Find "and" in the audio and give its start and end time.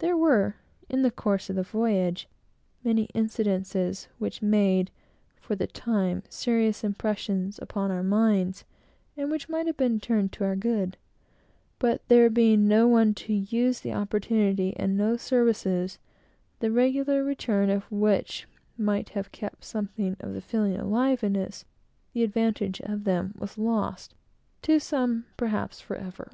9.16-9.30, 14.76-14.96